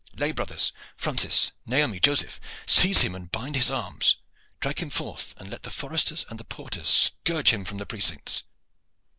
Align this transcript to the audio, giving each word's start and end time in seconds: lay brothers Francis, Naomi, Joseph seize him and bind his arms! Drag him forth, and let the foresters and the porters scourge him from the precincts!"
lay 0.17 0.31
brothers 0.31 0.73
Francis, 0.97 1.51
Naomi, 1.67 1.99
Joseph 1.99 2.39
seize 2.65 3.01
him 3.01 3.13
and 3.13 3.31
bind 3.31 3.55
his 3.55 3.69
arms! 3.69 4.17
Drag 4.59 4.79
him 4.79 4.89
forth, 4.89 5.35
and 5.37 5.51
let 5.51 5.61
the 5.61 5.69
foresters 5.69 6.25
and 6.27 6.39
the 6.39 6.43
porters 6.43 6.89
scourge 6.89 7.53
him 7.53 7.63
from 7.63 7.77
the 7.77 7.85
precincts!" 7.85 8.41